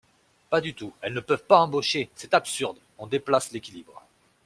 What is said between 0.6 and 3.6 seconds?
du tout: elles ne peuvent pas embaucher! C’est absurde! On déplace